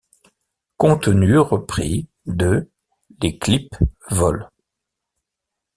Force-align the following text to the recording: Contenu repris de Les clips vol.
Contenu 0.77 1.37
repris 1.37 2.07
de 2.25 2.71
Les 3.21 3.37
clips 3.37 3.75
vol. 4.09 4.49